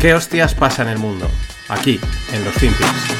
¿Qué 0.00 0.14
hostias 0.14 0.54
pasa 0.54 0.80
en 0.80 0.88
el 0.88 0.98
mundo? 0.98 1.26
Aquí, 1.68 2.00
en 2.32 2.42
los 2.42 2.54
Finpics. 2.54 3.14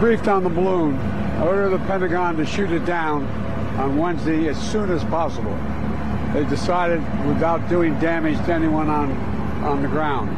Briefed 0.00 0.26
on 0.26 0.42
the 0.42 0.50
balloon. 0.50 0.96
I 1.38 1.46
ordered 1.46 1.70
the 1.70 1.78
Pentagon 1.86 2.36
to 2.38 2.44
shoot 2.44 2.72
it 2.72 2.84
down 2.84 3.24
on 3.78 3.96
Wednesday 3.96 4.48
as 4.48 4.58
soon 4.72 4.90
as 4.90 5.04
possible. 5.04 5.56
They 6.34 6.42
decided, 6.46 6.98
without 7.24 7.68
doing 7.68 7.96
damage 8.00 8.36
to 8.46 8.52
anyone 8.52 8.90
on, 8.90 9.12
on 9.62 9.80
the 9.80 9.88
ground, 9.88 10.28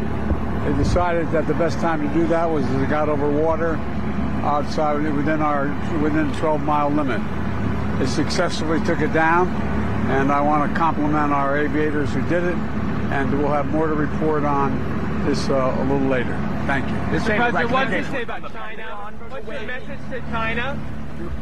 they 0.66 0.76
decided 0.76 1.32
that 1.32 1.46
the 1.46 1.54
best 1.54 1.78
time 1.78 2.06
to 2.06 2.12
do 2.12 2.26
that 2.26 2.44
was 2.44 2.66
as 2.66 2.82
it 2.82 2.90
got 2.90 3.08
over 3.08 3.26
water 3.26 3.76
outside 4.44 5.02
within 5.14 5.40
our 5.40 5.68
within 6.02 6.30
12 6.34 6.60
mile 6.60 6.90
limit. 6.90 7.22
They 7.98 8.04
successfully 8.04 8.84
took 8.84 9.00
it 9.00 9.14
down, 9.14 9.48
and 10.10 10.30
I 10.30 10.42
want 10.42 10.70
to 10.70 10.78
compliment 10.78 11.32
our 11.32 11.56
aviators 11.56 12.12
who 12.12 12.20
did 12.28 12.44
it, 12.44 12.56
and 13.10 13.38
we'll 13.38 13.48
have 13.52 13.66
more 13.70 13.86
to 13.88 13.94
report 13.94 14.44
on 14.44 15.24
this 15.26 15.48
uh, 15.48 15.76
a 15.78 15.82
little 15.82 16.08
later. 16.08 16.32
Thank 16.66 16.86
you. 16.88 16.94
Mr. 17.18 17.36
President, 17.36 17.70
what 17.70 17.90
did 17.90 18.04
you 18.04 18.10
say 18.10 18.22
about 18.22 18.52
China? 18.52 19.16
What's 19.28 19.46
your 19.48 19.62
message 19.62 19.98
to 20.10 20.20
China? 20.30 20.78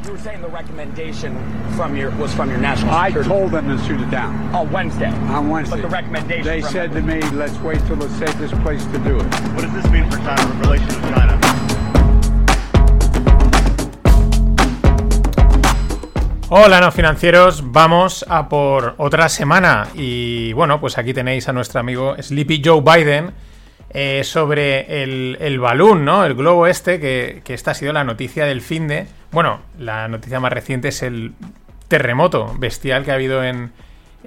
You 0.04 0.10
were 0.12 0.18
saying 0.18 0.42
the 0.42 0.48
recommendation 0.48 1.36
from 1.76 1.96
your 1.96 2.10
was 2.16 2.34
from 2.34 2.50
your 2.50 2.58
national 2.58 2.90
I 2.90 3.08
security. 3.10 3.28
told 3.28 3.52
them 3.52 3.68
to 3.68 3.84
shoot 3.84 4.00
it 4.00 4.10
down 4.10 4.34
on 4.52 4.72
Wednesday. 4.72 5.06
on 5.10 5.48
Wednesday. 5.50 5.76
But 5.76 5.82
the 5.82 5.88
recommendation 5.88 6.44
They 6.44 6.62
from 6.62 6.72
said 6.72 6.92
to 6.92 7.02
me, 7.02 7.20
let's 7.30 7.56
wait 7.58 7.78
till 7.86 7.94
the 7.96 8.08
safest 8.18 8.54
place 8.62 8.84
to 8.86 8.98
do 8.98 9.20
it. 9.20 9.22
What 9.54 9.62
does 9.62 9.72
this 9.74 9.88
mean 9.92 10.10
for 10.10 10.16
China 10.18 10.60
relations 10.62 10.96
with 10.96 11.14
China? 11.14 11.37
Hola, 16.50 16.80
no 16.80 16.90
financieros, 16.90 17.72
vamos 17.72 18.24
a 18.26 18.48
por 18.48 18.94
otra 18.96 19.28
semana 19.28 19.86
y 19.94 20.54
bueno, 20.54 20.80
pues 20.80 20.96
aquí 20.96 21.12
tenéis 21.12 21.46
a 21.46 21.52
nuestro 21.52 21.78
amigo 21.78 22.16
Sleepy 22.18 22.62
Joe 22.64 22.80
Biden 22.80 23.32
eh, 23.90 24.22
sobre 24.24 25.02
el, 25.02 25.36
el 25.40 25.60
balón, 25.60 26.06
¿no? 26.06 26.24
El 26.24 26.34
globo 26.34 26.66
este, 26.66 27.00
que, 27.00 27.42
que 27.44 27.52
esta 27.52 27.72
ha 27.72 27.74
sido 27.74 27.92
la 27.92 28.02
noticia 28.02 28.46
del 28.46 28.62
fin 28.62 28.88
de... 28.88 29.06
Bueno, 29.30 29.60
la 29.78 30.08
noticia 30.08 30.40
más 30.40 30.50
reciente 30.50 30.88
es 30.88 31.02
el 31.02 31.34
terremoto 31.86 32.54
bestial 32.58 33.04
que 33.04 33.10
ha 33.10 33.16
habido 33.16 33.44
en, 33.44 33.70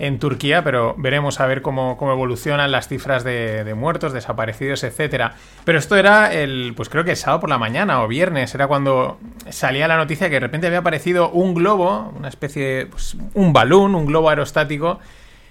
en 0.01 0.17
Turquía, 0.17 0.63
pero 0.63 0.95
veremos 0.97 1.39
a 1.39 1.45
ver 1.45 1.61
cómo, 1.61 1.95
cómo 1.95 2.11
evolucionan 2.13 2.71
las 2.71 2.87
cifras 2.87 3.23
de, 3.23 3.63
de 3.63 3.75
muertos, 3.75 4.13
desaparecidos, 4.13 4.83
etcétera. 4.83 5.35
Pero 5.63 5.77
esto 5.77 5.95
era 5.95 6.33
el, 6.33 6.73
pues 6.75 6.89
creo 6.89 7.03
que 7.03 7.11
el 7.11 7.17
sábado 7.17 7.41
por 7.41 7.51
la 7.51 7.59
mañana 7.59 8.01
o 8.01 8.07
viernes, 8.07 8.55
era 8.55 8.65
cuando 8.65 9.19
salía 9.51 9.87
la 9.87 9.97
noticia 9.97 10.27
que 10.27 10.37
de 10.37 10.39
repente 10.39 10.65
había 10.65 10.79
aparecido 10.79 11.29
un 11.29 11.53
globo, 11.53 12.11
una 12.17 12.29
especie 12.29 12.65
de, 12.65 12.85
pues, 12.87 13.15
un 13.35 13.53
balón, 13.53 13.93
un 13.93 14.07
globo 14.07 14.29
aerostático, 14.29 14.99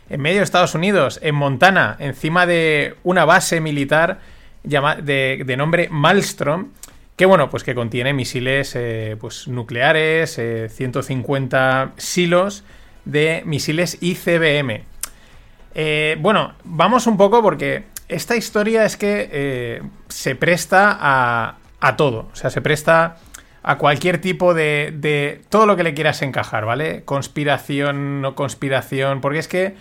en 0.08 0.20
medio 0.20 0.38
de 0.38 0.44
Estados 0.44 0.74
Unidos, 0.74 1.20
en 1.22 1.36
Montana, 1.36 1.94
encima 2.00 2.44
de 2.44 2.96
una 3.04 3.24
base 3.24 3.60
militar 3.60 4.18
de, 4.64 5.42
de 5.46 5.56
nombre 5.56 5.86
Malmstrom, 5.92 6.70
que 7.14 7.24
bueno, 7.24 7.50
pues 7.50 7.62
que 7.62 7.76
contiene 7.76 8.14
misiles 8.14 8.74
eh, 8.74 9.16
pues, 9.20 9.46
nucleares, 9.46 10.36
eh, 10.40 10.68
150 10.68 11.92
silos 11.98 12.64
de 13.04 13.42
misiles 13.44 13.98
ICBM. 14.00 14.84
Eh, 15.74 16.16
bueno, 16.20 16.54
vamos 16.64 17.06
un 17.06 17.16
poco 17.16 17.42
porque 17.42 17.84
esta 18.08 18.36
historia 18.36 18.84
es 18.84 18.96
que 18.96 19.28
eh, 19.32 19.82
se 20.08 20.34
presta 20.34 20.96
a, 21.00 21.56
a 21.80 21.96
todo. 21.96 22.28
O 22.32 22.36
sea, 22.36 22.50
se 22.50 22.60
presta 22.60 23.16
a 23.62 23.78
cualquier 23.78 24.20
tipo 24.20 24.54
de, 24.54 24.92
de. 24.96 25.42
todo 25.48 25.66
lo 25.66 25.76
que 25.76 25.82
le 25.82 25.94
quieras 25.94 26.22
encajar, 26.22 26.64
¿vale? 26.64 27.04
Conspiración, 27.04 28.20
no 28.20 28.34
conspiración. 28.34 29.20
Porque 29.20 29.38
es 29.38 29.48
que. 29.48 29.74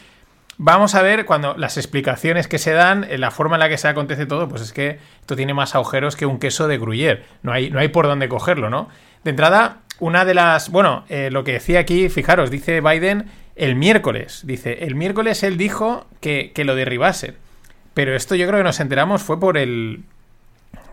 Vamos 0.61 0.93
a 0.93 1.01
ver 1.01 1.25
cuando 1.25 1.55
las 1.55 1.77
explicaciones 1.77 2.49
que 2.49 2.57
se 2.57 2.73
dan, 2.73 3.05
eh, 3.05 3.17
la 3.17 3.31
forma 3.31 3.55
en 3.55 3.61
la 3.61 3.69
que 3.69 3.77
se 3.77 3.87
acontece 3.87 4.25
todo, 4.25 4.49
pues 4.49 4.61
es 4.61 4.73
que 4.73 4.99
esto 5.21 5.37
tiene 5.37 5.53
más 5.53 5.73
agujeros 5.73 6.17
que 6.17 6.25
un 6.25 6.37
queso 6.37 6.67
de 6.67 6.77
Gruyère. 6.77 7.23
No 7.43 7.53
hay, 7.53 7.69
no 7.69 7.79
hay 7.79 7.87
por 7.87 8.07
dónde 8.07 8.27
cogerlo, 8.27 8.69
¿no? 8.69 8.89
De 9.23 9.29
entrada, 9.29 9.77
una 9.99 10.25
de 10.25 10.33
las. 10.33 10.69
Bueno, 10.69 11.05
eh, 11.09 11.29
lo 11.31 11.43
que 11.43 11.53
decía 11.53 11.79
aquí, 11.79 12.09
fijaros, 12.09 12.51
dice 12.51 12.81
Biden 12.81 13.25
el 13.55 13.75
miércoles. 13.75 14.41
Dice, 14.45 14.85
el 14.85 14.95
miércoles 14.95 15.43
él 15.43 15.57
dijo 15.57 16.07
que, 16.21 16.51
que 16.53 16.63
lo 16.63 16.75
derribasen. 16.75 17.35
Pero 17.93 18.15
esto 18.15 18.35
yo 18.35 18.47
creo 18.47 18.59
que 18.59 18.63
nos 18.63 18.79
enteramos 18.79 19.21
fue 19.21 19.39
por 19.39 19.57
el. 19.57 20.03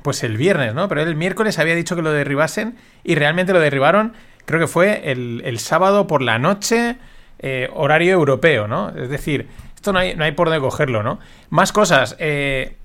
Pues 0.02 0.22
el 0.22 0.36
viernes, 0.36 0.74
¿no? 0.74 0.88
Pero 0.88 1.02
él 1.02 1.08
el 1.08 1.16
miércoles 1.16 1.58
había 1.58 1.74
dicho 1.74 1.96
que 1.96 2.02
lo 2.02 2.12
derribasen 2.12 2.76
y 3.02 3.14
realmente 3.16 3.52
lo 3.52 3.60
derribaron. 3.60 4.12
Creo 4.44 4.60
que 4.60 4.68
fue 4.68 5.10
el, 5.10 5.42
el 5.44 5.58
sábado 5.58 6.06
por 6.06 6.22
la 6.22 6.38
noche, 6.38 6.96
eh, 7.40 7.68
horario 7.74 8.12
europeo, 8.12 8.68
¿no? 8.68 8.90
Es 8.90 9.08
decir, 9.08 9.48
esto 9.74 9.92
no 9.92 9.98
hay, 9.98 10.14
no 10.14 10.24
hay 10.24 10.32
por 10.32 10.48
dónde 10.48 10.60
cogerlo, 10.60 11.02
¿no? 11.02 11.18
Más 11.50 11.72
cosas. 11.72 12.16
Eh, 12.18 12.76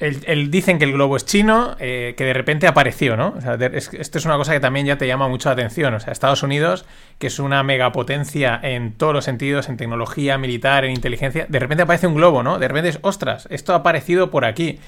el- 0.00 0.50
dicen 0.50 0.78
que 0.78 0.84
el 0.86 0.92
globo 0.92 1.16
es 1.16 1.26
chino, 1.26 1.76
eh, 1.78 2.14
que 2.16 2.24
de 2.24 2.32
repente 2.32 2.66
apareció, 2.66 3.16
¿no? 3.16 3.34
O 3.36 3.40
sea, 3.40 3.54
esto 3.54 4.18
es 4.18 4.24
una 4.24 4.36
cosa 4.36 4.52
que 4.52 4.60
también 4.60 4.86
ya 4.86 4.96
te 4.98 5.06
llama 5.06 5.28
mucho 5.28 5.48
la 5.48 5.52
atención. 5.52 5.92
O 5.94 6.00
sea, 6.00 6.12
Estados 6.12 6.42
Unidos, 6.42 6.86
que 7.18 7.26
es 7.26 7.38
una 7.38 7.62
megapotencia 7.62 8.58
en 8.62 8.92
todos 8.94 9.12
los 9.12 9.24
sentidos, 9.24 9.68
en 9.68 9.76
tecnología, 9.76 10.38
militar, 10.38 10.84
en 10.84 10.92
inteligencia, 10.92 11.46
de 11.48 11.58
repente 11.58 11.82
aparece 11.82 12.06
un 12.06 12.14
globo, 12.14 12.42
¿no? 12.42 12.58
De 12.58 12.66
repente 12.68 12.88
es, 12.88 12.98
ostras, 13.02 13.46
esto 13.50 13.72
ha 13.74 13.76
aparecido 13.76 14.30
por 14.30 14.44
aquí. 14.44 14.78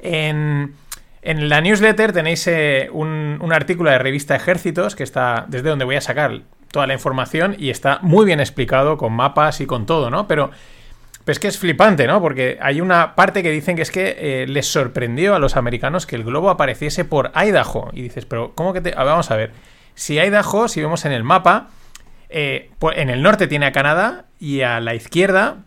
En, 0.00 0.74
en 1.22 1.48
la 1.48 1.60
newsletter 1.60 2.12
tenéis 2.12 2.46
eh, 2.46 2.88
un, 2.92 3.38
un 3.40 3.52
artículo 3.52 3.90
de 3.90 3.98
revista 3.98 4.36
Ejércitos, 4.36 4.94
que 4.94 5.02
está 5.02 5.46
desde 5.48 5.68
donde 5.70 5.84
voy 5.84 5.96
a 5.96 6.00
sacar 6.00 6.42
toda 6.70 6.86
la 6.86 6.92
información 6.92 7.56
y 7.58 7.70
está 7.70 7.98
muy 8.02 8.26
bien 8.26 8.40
explicado 8.40 8.98
con 8.98 9.12
mapas 9.14 9.60
y 9.62 9.66
con 9.66 9.86
todo, 9.86 10.10
¿no? 10.10 10.28
Pero 10.28 10.50
pero 11.28 11.34
es 11.34 11.40
que 11.40 11.48
es 11.48 11.58
flipante, 11.58 12.06
¿no? 12.06 12.22
Porque 12.22 12.56
hay 12.58 12.80
una 12.80 13.14
parte 13.14 13.42
que 13.42 13.50
dicen 13.50 13.76
que 13.76 13.82
es 13.82 13.90
que 13.90 14.16
eh, 14.18 14.46
les 14.48 14.66
sorprendió 14.66 15.34
a 15.34 15.38
los 15.38 15.56
americanos 15.56 16.06
que 16.06 16.16
el 16.16 16.24
globo 16.24 16.48
apareciese 16.48 17.04
por 17.04 17.32
Idaho. 17.34 17.90
Y 17.92 18.00
dices, 18.00 18.24
pero 18.24 18.54
¿cómo 18.54 18.72
que 18.72 18.80
te...? 18.80 18.92
vamos 18.92 19.30
a 19.30 19.36
ver. 19.36 19.52
Si 19.94 20.18
Idaho, 20.18 20.68
si 20.68 20.80
vemos 20.80 21.04
en 21.04 21.12
el 21.12 21.24
mapa, 21.24 21.68
eh, 22.30 22.70
pues 22.78 22.96
en 22.96 23.10
el 23.10 23.20
norte 23.20 23.46
tiene 23.46 23.66
a 23.66 23.72
Canadá 23.72 24.24
y 24.40 24.62
a 24.62 24.80
la 24.80 24.94
izquierda, 24.94 25.58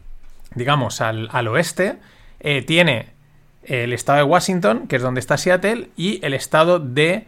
digamos, 0.55 0.99
al, 0.99 1.47
oeste, 1.47 1.97
eh, 2.39 2.63
tiene 2.63 3.09
el 3.61 3.93
estado 3.93 4.17
de 4.17 4.23
Washington, 4.23 4.87
que 4.87 4.95
es 4.95 5.03
donde 5.03 5.19
está 5.19 5.37
Seattle, 5.37 5.89
y 5.95 6.25
el 6.25 6.33
estado 6.33 6.79
de 6.79 7.27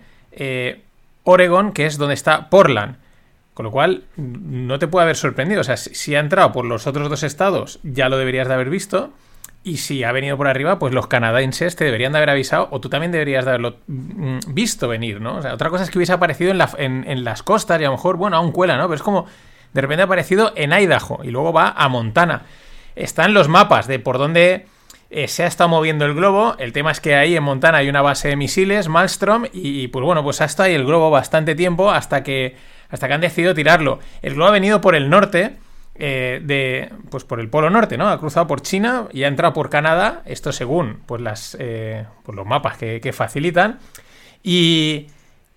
Oregon, 1.24 1.72
que 1.72 1.86
es 1.86 2.00
donde 2.00 2.16
está 2.16 2.50
Portland. 2.50 2.96
Con 3.53 3.66
lo 3.66 3.72
cual, 3.72 4.03
no 4.18 4.80
te 4.80 4.88
puede 4.88 5.03
haber 5.03 5.16
sorprendido. 5.16 5.62
O 5.62 5.64
sea, 5.64 5.78
si, 5.78 6.16
ha 6.16 6.19
entrado 6.19 6.52
por 6.52 6.66
los 6.66 6.88
otros 6.88 7.09
dos 7.09 7.22
estados, 7.24 7.80
ya 7.84 8.09
lo 8.09 8.18
deberías 8.18 8.47
de 8.47 8.53
haber 8.56 8.69
visto. 8.69 9.12
Y 9.64 9.78
si 9.78 10.03
ha 10.03 10.12
venido 10.12 10.36
por 10.36 10.47
arriba, 10.47 10.78
pues 10.80 10.94
los 10.94 11.08
canadienses 11.08 11.75
te 11.75 11.86
deberían 11.86 12.12
de 12.12 12.18
haber 12.18 12.31
avisado, 12.31 12.68
o 12.72 12.81
tú 12.81 12.90
también 12.90 13.12
deberías 13.13 13.46
de 13.46 13.52
haberlo 13.52 13.78
mm, 13.88 14.40
visto 14.50 14.88
venir, 14.90 15.22
¿no? 15.22 15.38
O 15.38 15.42
sea, 15.42 15.53
otra 15.53 15.69
cosa 15.69 15.84
es 15.86 15.90
que 15.92 15.97
hubiese 16.00 16.12
aparecido 16.13 16.52
en, 16.52 16.58
la- 16.58 16.69
en- 16.78 17.06
en 17.08 17.24
las 17.24 17.44
costas 17.44 17.80
y 17.80 17.84
a 17.84 17.88
lo 17.88 17.94
mejor, 17.94 18.18
bueno, 18.18 18.36
aún 18.36 18.52
cuela, 18.52 18.75
¿no? 18.75 18.84
Pero 18.88 18.96
es 18.96 19.03
como, 19.03 19.25
de 19.72 19.81
repente 19.81 20.02
ha 20.02 20.06
aparecido 20.06 20.52
en 20.56 20.74
Idaho 20.74 21.19
y 21.24 21.30
luego 21.31 21.53
va 21.53 21.69
a 21.78 21.88
Montana. 21.88 22.42
Están 22.96 23.34
los 23.34 23.47
mapas 23.47 23.88
de 23.88 24.00
por 24.00 24.18
dónde 24.18 24.66
eh, 25.09 25.28
se 25.30 25.44
ha 25.44 25.47
estado 25.47 25.69
moviendo 25.69 26.03
el 26.06 26.13
globo. 26.13 26.56
El 26.59 26.74
tema 26.74 26.92
es 26.92 27.00
que 27.00 27.16
ahí 27.16 27.36
en 27.38 27.44
Montana 27.44 27.78
hay 27.78 27.88
una 27.88 28.02
base 28.02 28.28
de 28.28 28.36
misiles, 28.36 28.90
Malmstrom, 28.90 29.46
y 29.53 29.88
pues 29.88 30.03
bueno, 30.03 30.24
pues 30.24 30.42
ha 30.42 30.46
estado 30.46 30.68
ahí 30.68 30.75
el 30.75 30.86
globo 30.86 31.09
bastante 31.09 31.56
tiempo 31.56 31.90
hasta 31.90 32.22
que, 32.22 32.58
hasta 32.94 33.08
que 33.09 33.14
han 33.16 33.22
decidido 33.22 33.54
tirarlo. 33.54 34.00
El 34.22 34.36
globo 34.36 34.48
ha 34.50 34.54
venido 34.54 34.80
por 34.80 34.96
el 34.96 35.09
norte, 35.09 35.58
eh, 35.96 36.40
de, 36.44 36.90
pues 37.09 37.24
por 37.26 37.40
el 37.40 37.50
polo 37.50 37.70
norte, 37.70 37.98
¿no? 37.98 38.08
Ha 38.08 38.20
cruzado 38.20 38.48
por 38.48 38.62
China 38.62 39.08
y 39.12 39.24
ha 39.24 39.28
entrado 39.28 39.54
por 39.54 39.70
Canadá, 39.70 40.22
esto 40.26 40.52
según 40.52 41.00
pues 41.06 41.22
las, 41.22 41.58
eh, 41.59 42.06
pues 42.24 42.36
los 42.36 42.46
mapas 42.46 42.78
que, 42.78 43.00
facilitan. 43.14 43.80
Y, 44.42 45.08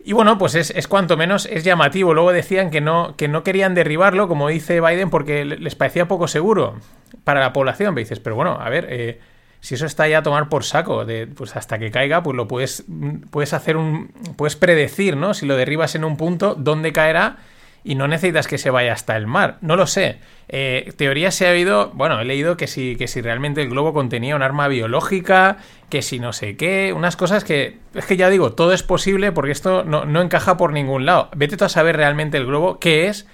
y 0.04 0.12
bueno, 0.12 0.38
pues 0.38 0.54
es, 0.54 0.70
es 0.70 0.88
cuanto 0.88 1.16
menos 1.16 1.47
es 1.47 1.64
llamativo. 1.64 2.14
Luego 2.14 2.32
decían 2.32 2.70
que 2.70 2.80
no, 2.80 3.16
que 3.16 3.28
no 3.28 3.42
querían 3.42 3.74
derribarlo, 3.74 4.28
como 4.28 4.48
dice 4.48 4.80
Biden, 4.80 5.10
porque 5.10 5.44
le- 5.44 5.59
les 5.59 5.74
parecía 5.74 6.06
poco 6.09 6.28
seguro 6.28 6.77
para 7.24 7.41
la 7.41 7.53
población. 7.53 7.94
Me 7.94 8.04
pero 8.04 8.36
bueno, 8.36 8.59
a 8.60 8.68
ver, 8.71 8.86
eh, 8.91 9.21
si 9.66 9.74
eso 9.74 9.86
está 9.86 10.07
ya 10.07 10.18
a 10.18 10.22
tomar 10.22 10.48
por 10.48 10.63
saco, 10.63 11.04
de, 11.04 11.27
pues 11.27 11.57
hasta 11.57 11.80
que 11.80 11.91
caiga, 11.91 12.22
pues 12.22 12.36
lo 12.36 12.47
puedes, 12.47 12.84
puedes 13.33 13.53
hacer 13.53 13.77
un. 13.77 14.13
puedes 14.36 14.54
predecir, 14.54 15.16
¿no? 15.16 15.34
Si 15.34 15.45
lo 15.45 15.57
derribas 15.57 15.97
en 15.97 16.04
un 16.04 16.16
punto, 16.16 16.54
dónde 16.54 16.92
caerá. 16.92 17.39
Y 17.83 17.97
no 17.97 18.07
necesitas 18.07 18.47
que 18.47 18.59
se 18.59 18.71
vaya 18.71 18.92
hasta 18.92 19.16
el 19.16 19.27
mar. 19.27 19.59
No 19.63 19.74
lo 19.74 19.89
sé. 19.89 20.21
Eh, 20.48 20.92
teoría 20.97 21.33
se 21.33 21.48
ha 21.48 21.51
oído. 21.51 21.91
Bueno, 21.95 22.21
he 22.21 22.24
leído 22.24 22.57
que 22.57 22.68
si, 22.68 22.95
que 22.95 23.09
si 23.09 23.21
realmente 23.21 23.60
el 23.60 23.68
globo 23.68 23.92
contenía 23.92 24.36
un 24.36 24.42
arma 24.42 24.68
biológica. 24.68 25.57
Que 25.91 26.01
si 26.01 26.21
no 26.21 26.33
sé 26.33 26.57
qué. 26.57 26.92
Unas 26.92 27.16
cosas 27.16 27.42
que. 27.42 27.78
Es 27.92 28.07
que 28.07 28.16
ya 28.16 28.30
digo, 28.30 28.53
todo 28.53 28.72
es 28.72 28.84
posible 28.84 29.33
porque 29.33 29.51
esto 29.51 29.83
no, 29.83 30.04
no 30.04 30.22
encaja 30.22 30.57
por 30.57 30.72
ningún 30.72 31.07
lado. 31.07 31.28
Vete 31.34 31.57
tú 31.57 31.65
a 31.65 31.69
saber 31.69 31.97
realmente 31.97 32.36
el 32.36 32.47
globo 32.47 32.78
qué 32.78 33.09
es 33.09 33.27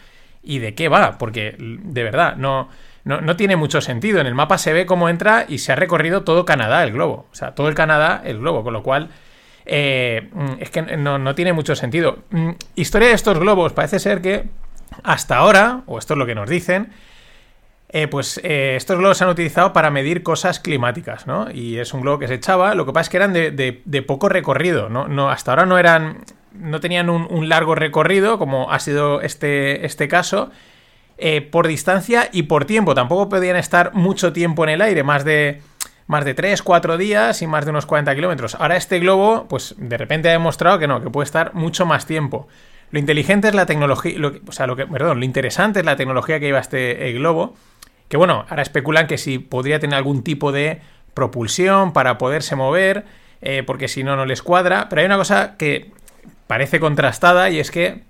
y 0.43 0.61
de 0.61 0.75
qué 0.75 0.89
va. 0.89 1.19
Porque, 1.19 1.57
de 1.59 2.03
verdad, 2.03 2.37
no. 2.37 2.71
No, 3.05 3.21
no 3.21 3.37
tiene 3.37 3.57
mucho 3.57 3.81
sentido. 3.81 4.21
En 4.21 4.27
el 4.27 4.35
mapa 4.35 4.59
se 4.59 4.73
ve 4.73 4.87
cómo 4.87 5.09
entra 5.09 5.45
y 5.49 5.59
se 5.59 5.73
ha 5.73 5.77
recorrido 5.77 6.23
todo 6.23 6.45
Canadá 6.45 6.85
el 6.85 6.93
globo. 6.93 7.27
O 7.33 7.35
sea, 7.35 7.55
todo 7.55 7.69
el 7.69 7.75
Canadá 7.75 8.23
el 8.25 8.39
globo. 8.39 8.63
Con 8.63 8.73
lo 8.73 8.83
cual, 8.83 9.09
eh, 9.67 10.31
es 10.61 10.71
que 10.71 10.83
no, 10.83 11.19
no 11.19 11.35
tiene 11.35 11.53
mucho 11.53 11.75
sentido. 11.75 12.19
Mm, 12.31 12.51
Historia 12.77 13.09
de 13.09 13.15
estos 13.15 13.39
globos. 13.39 13.73
Parece 13.73 13.99
ser 13.99 14.21
que 14.23 14.45
hasta 15.03 15.37
ahora, 15.39 15.83
o 15.87 15.99
esto 15.99 16.15
es 16.15 16.19
lo 16.19 16.27
que 16.27 16.35
nos 16.35 16.49
dicen, 16.49 16.93
eh, 17.89 18.09
pues 18.09 18.41
eh, 18.43 18.75
estos 18.77 18.97
globos 18.99 19.19
se 19.19 19.25
han 19.25 19.31
utilizado 19.31 19.73
para 19.73 19.91
medir 19.91 20.23
cosas 20.23 20.61
climáticas, 20.61 21.27
¿no? 21.27 21.51
Y 21.51 21.79
es 21.79 21.93
un 21.93 22.01
globo 22.01 22.19
que 22.19 22.29
se 22.29 22.35
echaba, 22.35 22.75
lo 22.75 22.87
que 22.87 22.93
pasa 22.93 23.03
es 23.03 23.09
que 23.11 23.17
eran 23.19 23.33
de, 23.35 23.51
de- 23.51 23.83
de 23.85 24.03
poco 24.03 24.29
recorrido, 24.31 24.89
¿no? 24.89 25.09
No, 25.09 25.29
hasta 25.31 25.53
ahora 25.53 25.67
no 25.67 25.79
eran, 25.79 26.25
no 26.53 26.81
tenían 26.81 27.11
un, 27.11 27.27
un 27.31 27.49
largo 27.51 27.75
recorrido, 27.75 28.39
como 28.39 28.71
ha 28.73 28.79
sido 28.79 29.21
este, 29.21 29.85
este 29.85 30.09
caso, 30.09 30.51
eh, 31.19 31.41
por 31.41 31.67
distancia 31.67 32.29
y 32.33 32.45
por 32.45 32.65
tiempo. 32.65 32.95
Tampoco 32.95 33.29
podían 33.29 33.57
estar 33.57 33.95
mucho 33.95 34.33
tiempo 34.33 34.65
en 34.65 34.71
el 34.71 34.83
aire, 34.83 35.03
más 35.03 35.25
de, 35.25 35.63
más 36.07 36.25
de 36.25 36.35
3, 36.35 36.63
4 36.63 36.97
días 36.97 37.43
y 37.43 37.47
más 37.47 37.65
de 37.65 37.71
unos 37.71 37.87
40 37.87 38.15
kilómetros. 38.15 38.55
Ahora 38.57 38.77
este 38.77 38.99
globo, 38.99 39.47
pues 39.49 39.75
de 39.79 39.97
repente 39.97 40.29
ha 40.29 40.33
demostrado 40.33 40.79
que 40.79 40.87
no, 40.87 41.03
que 41.03 41.11
puede 41.11 41.25
estar 41.25 41.55
mucho 41.55 41.87
más 41.87 42.07
tiempo. 42.07 42.49
Lo 42.91 42.99
inteligente 42.99 43.49
es 43.49 43.55
la 43.55 43.67
tecnología, 43.67 44.15
o 44.47 44.53
sea, 44.53 44.67
lo 44.67 44.77
que, 44.77 44.87
perdón, 44.87 45.21
lo 45.21 45.25
interesante 45.25 45.81
es 45.81 45.87
la 45.87 45.97
tecnología 45.97 46.39
que 46.39 46.47
lleva 46.47 46.59
este 46.59 47.13
globo, 47.13 47.55
que 48.09 48.19
bueno, 48.19 48.45
ahora 48.51 48.61
especulan 48.61 49.07
que 49.07 49.17
si 49.17 49.39
podría 49.39 49.81
tener 49.81 49.97
algún 49.97 50.23
tipo 50.23 50.53
de 50.53 50.83
propulsión 51.15 51.95
para 51.95 52.19
poderse 52.19 52.57
mover, 52.57 53.05
eh, 53.41 53.63
porque 53.67 53.89
si 53.89 54.05
no, 54.05 54.17
no 54.17 54.27
les 54.27 54.43
cuadra. 54.43 54.89
Pero 54.89 55.01
hay 55.01 55.07
una 55.07 55.17
cosa 55.17 55.57
que 55.57 55.91
parece 56.47 56.81
contrastada 56.81 57.49
y 57.49 57.59
es 57.59 57.71
que 57.71 58.03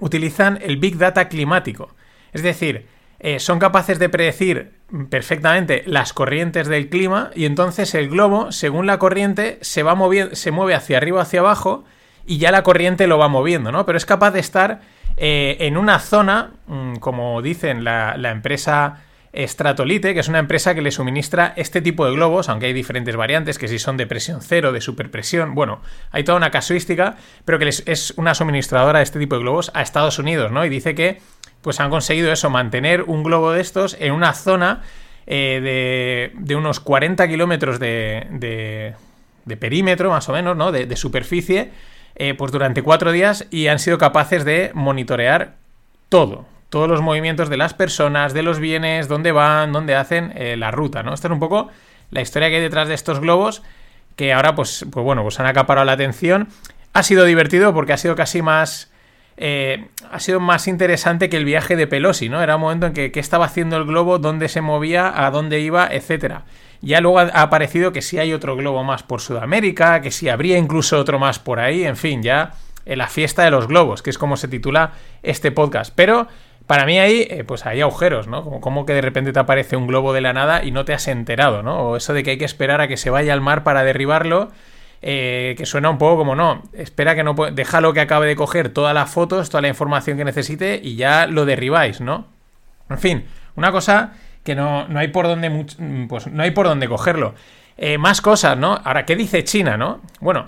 utilizan 0.00 0.58
el 0.62 0.76
Big 0.76 0.98
Data 0.98 1.28
climático. 1.28 1.90
Es 2.34 2.42
decir, 2.42 2.86
eh, 3.20 3.38
son 3.40 3.58
capaces 3.58 3.98
de 3.98 4.10
predecir 4.10 4.72
perfectamente 5.08 5.82
las 5.86 6.12
corrientes 6.12 6.68
del 6.68 6.88
clima 6.90 7.30
y 7.34 7.46
entonces 7.46 7.94
el 7.94 8.08
globo, 8.10 8.52
según 8.52 8.86
la 8.86 8.98
corriente, 8.98 9.58
se 9.62 9.82
va 9.82 9.94
moviendo, 9.94 10.34
se 10.36 10.50
mueve 10.50 10.74
hacia 10.74 10.98
arriba 10.98 11.18
o 11.18 11.22
hacia 11.22 11.40
abajo 11.40 11.84
y 12.26 12.38
ya 12.38 12.50
la 12.50 12.62
corriente 12.62 13.06
lo 13.06 13.16
va 13.16 13.28
moviendo, 13.28 13.72
¿no? 13.72 13.86
Pero 13.86 13.96
es 13.96 14.04
capaz 14.06 14.32
de 14.32 14.40
estar 14.40 14.80
eh, 15.16 15.56
en 15.60 15.76
una 15.76 16.00
zona, 16.00 16.50
mm, 16.66 16.96
como 16.96 17.40
dicen 17.40 17.84
la, 17.84 18.16
la 18.18 18.30
empresa 18.32 19.00
Stratolite, 19.36 20.14
que 20.14 20.20
es 20.20 20.28
una 20.28 20.38
empresa 20.38 20.74
que 20.74 20.82
le 20.82 20.90
suministra 20.92 21.54
este 21.56 21.80
tipo 21.82 22.06
de 22.06 22.12
globos, 22.12 22.48
aunque 22.48 22.66
hay 22.66 22.72
diferentes 22.72 23.16
variantes, 23.16 23.58
que 23.58 23.66
si 23.68 23.78
son 23.80 23.96
de 23.96 24.06
presión 24.06 24.40
cero, 24.42 24.70
de 24.72 24.80
superpresión, 24.80 25.54
bueno, 25.54 25.80
hay 26.12 26.22
toda 26.24 26.38
una 26.38 26.50
casuística, 26.52 27.16
pero 27.44 27.58
que 27.58 27.64
les- 27.64 27.82
es 27.86 28.14
una 28.16 28.34
suministradora 28.34 29.00
de 29.00 29.04
este 29.04 29.18
tipo 29.18 29.34
de 29.36 29.42
globos 29.42 29.70
a 29.74 29.82
Estados 29.82 30.18
Unidos, 30.20 30.52
¿no? 30.52 30.64
Y 30.64 30.68
dice 30.68 30.94
que 30.94 31.20
pues 31.64 31.80
han 31.80 31.88
conseguido 31.90 32.30
eso, 32.30 32.50
mantener 32.50 33.02
un 33.02 33.22
globo 33.24 33.50
de 33.52 33.62
estos 33.62 33.96
en 33.98 34.12
una 34.12 34.34
zona 34.34 34.82
eh, 35.26 35.60
de, 35.62 36.38
de 36.38 36.54
unos 36.54 36.78
40 36.78 37.26
kilómetros 37.26 37.80
de, 37.80 38.26
de- 38.30 38.94
de 39.46 39.56
perímetro, 39.56 40.10
más 40.10 40.28
o 40.28 40.32
menos, 40.32 40.56
¿no? 40.56 40.70
De, 40.72 40.94
superficie, 40.96 41.70
eh, 42.16 42.34
pues 42.34 42.52
durante 42.52 42.82
cuatro 42.82 43.10
días 43.12 43.46
y 43.50 43.66
han 43.68 43.78
sido 43.78 43.96
capaces 43.98 44.44
de 44.44 44.70
monitorear 44.74 45.54
todo, 46.10 46.46
todos 46.68 46.88
los 46.88 47.00
movimientos 47.00 47.48
de 47.48 47.56
las 47.56 47.74
personas, 47.74 48.32
de 48.34 48.42
los 48.42 48.58
bienes, 48.58 49.08
dónde 49.08 49.32
van, 49.32 49.72
dónde 49.72 49.94
hacen 49.96 50.32
eh, 50.36 50.56
la 50.56 50.70
ruta, 50.70 51.02
¿no? 51.02 51.12
Esta 51.14 51.28
es 51.28 51.32
un 51.32 51.40
poco 51.40 51.68
la 52.10 52.20
historia 52.20 52.48
que 52.50 52.56
hay 52.56 52.62
detrás 52.62 52.88
de 52.88 52.94
estos 52.94 53.20
globos 53.20 53.62
que 54.16 54.32
ahora, 54.32 54.54
pues, 54.54 54.84
pues 54.92 55.02
bueno, 55.04 55.22
pues 55.22 55.40
han 55.40 55.46
acaparado 55.46 55.84
la 55.86 55.92
atención. 55.92 56.48
Ha 56.92 57.02
sido 57.02 57.24
divertido 57.24 57.74
porque 57.74 57.92
ha 57.94 57.98
sido 57.98 58.14
casi 58.14 58.42
más... 58.42 58.90
eh, 59.36 59.88
ha 60.10 60.20
sido 60.20 60.40
más 60.40 60.68
interesante 60.68 61.28
que 61.28 61.36
el 61.36 61.44
viaje 61.44 61.76
de 61.76 61.86
Pelosi, 61.86 62.28
¿no? 62.28 62.42
Era 62.42 62.56
un 62.56 62.62
momento 62.62 62.86
en 62.86 62.92
que 62.92 63.10
qué 63.10 63.20
estaba 63.20 63.46
haciendo 63.46 63.76
el 63.76 63.84
globo, 63.84 64.18
dónde 64.18 64.48
se 64.48 64.60
movía, 64.60 65.12
a 65.26 65.30
dónde 65.30 65.60
iba, 65.60 65.88
etcétera. 65.90 66.44
Ya 66.80 67.00
luego 67.00 67.18
ha 67.18 67.24
aparecido 67.24 67.92
que 67.92 68.02
sí 68.02 68.18
hay 68.18 68.32
otro 68.32 68.56
globo 68.56 68.84
más 68.84 69.02
por 69.02 69.20
Sudamérica, 69.20 70.02
que 70.02 70.10
sí 70.10 70.28
habría 70.28 70.58
incluso 70.58 70.98
otro 70.98 71.18
más 71.18 71.38
por 71.38 71.58
ahí, 71.58 71.84
en 71.84 71.96
fin, 71.96 72.22
ya 72.22 72.52
en 72.84 72.98
la 72.98 73.08
fiesta 73.08 73.42
de 73.42 73.50
los 73.50 73.66
globos, 73.66 74.02
que 74.02 74.10
es 74.10 74.18
como 74.18 74.36
se 74.36 74.48
titula 74.48 74.92
este 75.22 75.50
podcast. 75.50 75.92
Pero 75.96 76.28
para 76.66 76.84
mí 76.84 76.98
ahí, 76.98 77.26
eh, 77.30 77.44
pues 77.44 77.66
hay 77.66 77.80
agujeros, 77.80 78.28
¿no? 78.28 78.44
Como, 78.44 78.60
como 78.60 78.86
que 78.86 78.92
de 78.92 79.00
repente 79.00 79.32
te 79.32 79.40
aparece 79.40 79.76
un 79.76 79.86
globo 79.86 80.12
de 80.12 80.20
la 80.20 80.32
nada 80.32 80.62
y 80.62 80.70
no 80.70 80.84
te 80.84 80.92
has 80.92 81.08
enterado, 81.08 81.62
¿no? 81.62 81.80
O 81.80 81.96
eso 81.96 82.12
de 82.12 82.22
que 82.22 82.32
hay 82.32 82.38
que 82.38 82.44
esperar 82.44 82.80
a 82.80 82.88
que 82.88 82.96
se 82.96 83.10
vaya 83.10 83.32
al 83.32 83.40
mar 83.40 83.64
para 83.64 83.82
derribarlo, 83.82 84.50
eh, 85.06 85.54
que 85.58 85.66
suena 85.66 85.90
un 85.90 85.98
poco 85.98 86.16
como 86.16 86.34
no, 86.34 86.62
espera 86.72 87.14
que 87.14 87.22
no 87.22 87.34
déjalo 87.52 87.92
que 87.92 88.00
acabe 88.00 88.26
de 88.26 88.36
coger 88.36 88.70
todas 88.70 88.94
las 88.94 89.10
fotos, 89.10 89.50
toda 89.50 89.60
la 89.60 89.68
información 89.68 90.16
que 90.16 90.24
necesite 90.24 90.80
y 90.82 90.96
ya 90.96 91.26
lo 91.26 91.44
derribáis, 91.44 92.00
¿no? 92.00 92.28
En 92.88 92.98
fin, 92.98 93.26
una 93.54 93.70
cosa 93.70 94.14
que 94.42 94.54
no, 94.54 94.88
no 94.88 94.98
hay 94.98 95.08
por 95.08 95.26
dónde 95.26 95.50
mm, 95.50 96.08
pues 96.08 96.26
no 96.28 96.42
hay 96.42 96.52
por 96.52 96.68
dónde 96.68 96.88
cogerlo. 96.88 97.34
Eh, 97.76 97.98
más 97.98 98.22
cosas, 98.22 98.56
¿no? 98.56 98.80
Ahora, 98.82 99.04
¿qué 99.04 99.14
dice 99.14 99.44
China, 99.44 99.76
no? 99.76 100.00
Bueno, 100.20 100.46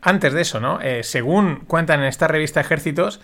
antes 0.00 0.32
de 0.32 0.40
eso, 0.40 0.58
¿no? 0.58 0.80
Eh, 0.80 1.02
según 1.02 1.56
cuentan 1.66 2.00
en 2.00 2.06
esta 2.06 2.28
revista 2.28 2.62
Ejércitos, 2.62 3.20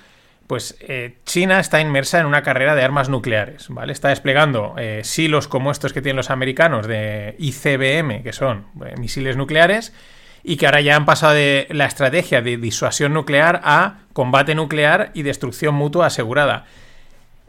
pues 0.47 0.77
China 1.25 1.59
está 1.61 1.81
inmersa 1.81 2.21
en 2.21 2.27
una 2.27 2.43
carrera 2.43 2.75
de 2.75 2.83
armas 2.83 3.09
nucleares, 3.09 3.69
¿vale? 3.69 3.93
Está 3.93 4.09
desplegando 4.09 4.77
silos 5.03 5.47
como 5.47 5.71
estos 5.71 5.93
que 5.93 6.01
tienen 6.01 6.17
los 6.17 6.31
americanos 6.31 6.87
de 6.87 7.35
ICBM, 7.39 8.23
que 8.23 8.33
son 8.33 8.65
misiles 8.97 9.37
nucleares, 9.37 9.93
y 10.43 10.56
que 10.56 10.67
ahora 10.67 10.81
ya 10.81 10.96
han 10.96 11.05
pasado 11.05 11.35
de 11.35 11.67
la 11.70 11.87
estrategia 11.87 12.43
de 12.43 12.56
disuasión 12.56 13.12
nuclear 13.12 13.61
a 13.64 13.99
combate 14.12 14.55
nuclear 14.55 15.11
y 15.14 15.23
destrucción 15.23 15.75
mutua 15.75 16.06
asegurada. 16.06 16.64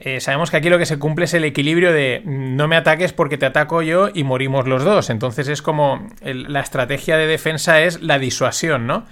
Eh, 0.02 0.22
sabemos 0.22 0.50
que 0.50 0.58
aquí 0.58 0.70
lo 0.70 0.78
que 0.78 0.86
se 0.86 0.98
cumple 0.98 1.26
es 1.26 1.34
el 1.34 1.44
equilibrio 1.44 1.92
de 1.92 2.22
mm, 2.24 2.56
no 2.56 2.68
me 2.70 2.78
ataques 2.78 3.12
porque 3.12 3.38
te 3.38 3.46
ataco 3.46 3.82
yo 3.82 4.10
y 4.14 4.24
morimos 4.24 4.68
los 4.68 4.84
dos. 4.84 5.10
Entonces 5.10 5.48
es 5.50 5.62
como 5.62 6.08
la 6.22 6.62
estrategia 6.62 7.18
de 7.18 7.28
defensa 7.28 7.82
es 7.82 8.02
la 8.02 8.18
disuasión, 8.18 8.88
¿no? 8.88 9.06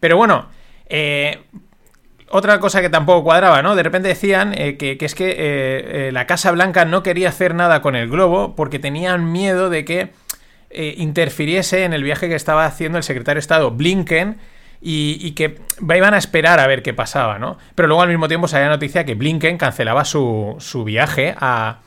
Pero 0.00 0.16
bueno, 0.16 0.48
eh, 0.86 1.42
otra 2.30 2.58
cosa 2.58 2.80
que 2.80 2.88
tampoco 2.88 3.22
cuadraba, 3.22 3.60
¿no? 3.60 3.76
De 3.76 3.82
repente 3.82 4.08
decían 4.08 4.54
eh, 4.56 4.78
que, 4.78 4.96
que 4.96 5.04
es 5.04 5.14
que 5.14 6.10
la 6.12 6.26
Casa 6.26 6.52
Blanca 6.52 6.86
no 6.86 7.02
quería 7.02 7.28
hacer 7.28 7.54
nada 7.54 7.82
con 7.82 7.94
el 7.94 8.08
globo 8.08 8.56
porque 8.56 8.78
tenían 8.78 9.30
miedo 9.30 9.68
de 9.68 9.84
que 9.84 10.10
eh, 10.70 10.94
interfiriese 10.98 11.84
en 11.84 11.92
el 11.92 12.02
viaje 12.02 12.28
que 12.28 12.34
estaba 12.34 12.64
haciendo 12.64 12.98
el 12.98 13.04
secretario 13.04 13.36
de 13.36 13.40
Estado 13.40 13.70
Blinken 13.70 14.38
y, 14.80 15.32
que 15.32 15.60
iban 15.80 16.14
a 16.14 16.18
esperar 16.18 16.58
a 16.60 16.66
ver 16.66 16.82
qué 16.82 16.94
pasaba, 16.94 17.38
¿no? 17.38 17.58
Pero 17.74 17.88
luego 17.88 18.02
al 18.02 18.08
mismo 18.08 18.28
tiempo 18.28 18.48
salía 18.48 18.68
noticia 18.68 19.04
que 19.04 19.14
Blinken 19.14 19.58
cancelaba 19.58 20.04
su, 20.04 20.56
su 20.58 20.84
viaje 20.84 21.34
a, 21.38 21.80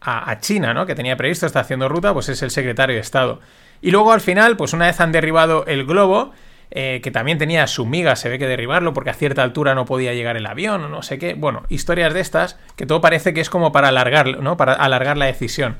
a, 0.00 0.38
China, 0.40 0.74
¿no? 0.74 0.86
Que 0.86 0.94
tenía 0.94 1.16
previsto, 1.16 1.46
está 1.46 1.60
haciendo 1.60 1.88
ruta, 1.88 2.12
pues 2.12 2.28
es 2.28 2.42
el 2.42 2.50
secretario 2.50 2.96
de 2.96 3.00
Estado. 3.00 3.40
Y 3.80 3.90
luego 3.90 4.12
al 4.12 4.20
final, 4.20 4.56
pues 4.56 4.72
una 4.72 4.86
vez 4.86 5.00
han 5.00 5.12
derribado 5.12 5.64
el 5.66 5.86
globo, 5.86 6.32
eh, 6.70 7.00
que 7.02 7.10
también 7.10 7.38
tenía 7.38 7.66
su 7.66 7.86
miga, 7.86 8.16
se 8.16 8.28
ve 8.28 8.38
que 8.38 8.46
derribarlo 8.46 8.92
porque 8.92 9.10
a 9.10 9.14
cierta 9.14 9.42
altura 9.42 9.74
no 9.74 9.84
podía 9.84 10.14
llegar 10.14 10.36
el 10.36 10.46
avión 10.46 10.82
o 10.84 10.88
no 10.88 11.02
sé 11.02 11.18
qué. 11.18 11.34
Bueno, 11.34 11.62
historias 11.68 12.12
de 12.12 12.20
estas 12.20 12.58
que 12.76 12.86
todo 12.86 13.00
parece 13.00 13.32
que 13.32 13.40
es 13.40 13.50
como 13.50 13.72
para 13.72 13.88
alargarlo, 13.88 14.42
¿no? 14.42 14.56
Para 14.56 14.72
alargar 14.72 15.16
la 15.16 15.26
decisión. 15.26 15.76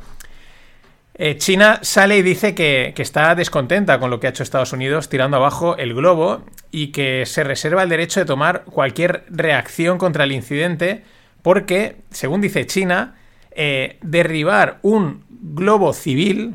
Eh, 1.19 1.39
China 1.39 1.81
sale 1.83 2.19
y 2.19 2.23
dice 2.23 2.55
que, 2.55 2.93
que 2.95 3.03
está 3.03 3.35
descontenta 3.35 3.99
con 3.99 4.11
lo 4.11 4.21
que 4.21 4.27
ha 4.27 4.31
hecho 4.31 4.43
Estados 4.43 4.75
Unidos 4.75 5.09
tirando 5.09 5.39
abajo 5.39 5.77
el 5.79 5.95
globo 5.95 6.45
y 6.71 6.89
que 6.89 7.25
se 7.25 7.43
reserva 7.43 7.83
el 7.83 7.89
derecho 7.89 8.21
de 8.21 8.27
tomar 8.27 8.65
cualquier 8.65 9.25
reacción 9.31 9.97
contra 9.97 10.25
el 10.25 10.33
incidente 10.33 11.05
porque, 11.41 11.97
según 12.11 12.43
dice 12.43 12.67
China, 12.67 13.15
eh, 13.51 13.99
derribar 14.03 14.79
un 14.83 15.25
globo 15.31 15.95
civil 15.95 16.55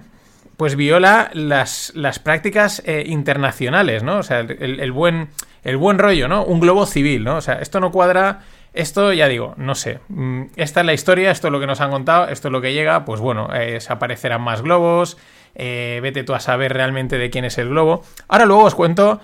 pues 0.57 0.75
viola 0.75 1.31
las, 1.33 1.91
las 1.95 2.19
prácticas 2.19 2.83
eh, 2.85 3.03
internacionales, 3.07 4.03
¿no? 4.03 4.19
O 4.19 4.23
sea, 4.23 4.41
el, 4.41 4.79
el 4.79 4.91
buen, 4.91 5.29
el 5.63 5.77
buen 5.77 5.97
rollo, 5.97 6.27
¿no? 6.27 6.45
Un 6.45 6.59
globo 6.59 6.85
civil, 6.85 7.23
¿no? 7.23 7.37
O 7.37 7.41
sea, 7.41 7.55
esto 7.55 7.79
no 7.79 7.91
cuadra 7.91 8.41
esto 8.73 9.11
ya 9.13 9.27
digo, 9.27 9.53
no 9.57 9.75
sé. 9.75 9.99
Mm, 10.09 10.43
Esta 10.55 10.79
es 10.81 10.85
la 10.85 10.93
historia, 10.93 11.31
esto 11.31 11.47
es 11.47 11.51
lo 11.51 11.59
que 11.59 11.67
nos 11.67 11.81
han 11.81 11.91
contado, 11.91 12.27
esto 12.29 12.47
es 12.47 12.51
lo 12.51 12.61
que 12.61 12.73
llega. 12.73 13.05
Pues 13.05 13.19
bueno, 13.19 13.49
eh, 13.53 13.79
se 13.81 13.91
aparecerán 13.93 14.41
más 14.41 14.61
globos. 14.61 15.17
eh, 15.55 15.99
vete 16.01 16.23
tú 16.23 16.33
a 16.33 16.39
saber 16.39 16.71
realmente 16.73 17.17
de 17.17 17.29
quién 17.29 17.43
es 17.45 17.57
el 17.57 17.67
globo. 17.69 18.03
Ahora 18.29 18.45
luego 18.45 18.63
os 18.63 18.73
cuento, 18.75 19.19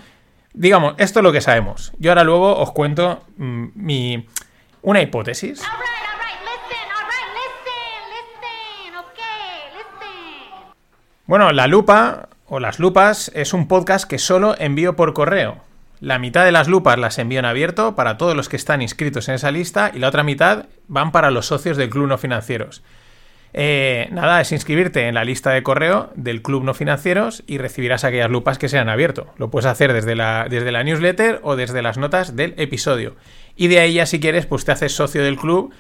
digamos, 0.54 0.96
esto 0.98 1.20
es 1.20 1.24
lo 1.24 1.32
que 1.32 1.40
sabemos. 1.42 1.94
Yo 2.00 2.12
ahora 2.12 2.26
luego 2.26 2.58
os 2.58 2.72
cuento 2.74 3.24
mm, 3.38 3.66
mi 3.76 4.28
una 4.82 5.02
hipótesis. 5.02 5.62
Bueno, 11.26 11.52
La 11.52 11.68
Lupa 11.68 12.30
o 12.48 12.60
Las 12.60 12.80
Lupas 12.80 13.32
es 13.36 13.54
un 13.54 13.68
podcast 13.68 14.10
que 14.10 14.18
solo 14.18 14.56
envío 14.58 14.96
por 14.96 15.14
correo. 15.14 15.58
La 16.00 16.20
mitad 16.20 16.46
de 16.46 16.52
las 16.52 16.68
lupas 16.68 17.00
las 17.00 17.18
envío 17.18 17.40
en 17.40 17.46
abierto 17.46 17.96
para 17.96 18.18
todos 18.18 18.36
los 18.36 18.50
que 18.50 18.56
están 18.56 18.82
inscritos 18.82 19.30
en 19.30 19.36
esa 19.36 19.52
lista 19.52 19.92
y 19.94 20.00
la 20.00 20.10
otra 20.10 20.24
mitad 20.24 20.66
van 20.88 21.12
para 21.12 21.32
los 21.32 21.48
socios 21.48 21.78
del 21.78 21.90
Club 21.90 22.08
No 22.08 22.18
Financieros. 22.18 22.84
Eh, 23.54 24.08
nada, 24.12 24.42
es 24.42 24.52
inscribirte 24.52 25.08
en 25.08 25.16
la 25.16 25.24
lista 25.24 25.52
de 25.52 25.64
correo 25.64 26.12
del 26.16 26.44
Club 26.44 26.64
No 26.64 26.76
Financieros 26.76 27.44
y 27.48 27.58
recibirás 27.58 28.04
aquellas 28.04 28.30
lupas 28.30 28.60
que 28.60 28.70
sean 28.70 28.90
abierto. 28.90 29.34
Lo 29.38 29.50
puedes 29.50 29.66
hacer 29.66 29.94
desde 29.94 30.16
la, 30.16 30.46
desde 30.48 30.72
la 30.72 30.84
newsletter 30.84 31.40
o 31.42 31.56
desde 31.56 31.82
las 31.82 31.98
notas 31.98 32.36
del 32.36 32.54
episodio. 32.58 33.16
Y 33.56 33.68
de 33.68 33.80
ahí 33.80 33.94
ya 33.94 34.06
si 34.06 34.20
quieres, 34.20 34.46
pues 34.46 34.66
te 34.66 34.74
haces 34.74 34.94
socio 34.94 35.24
del 35.24 35.38
club 35.38 35.74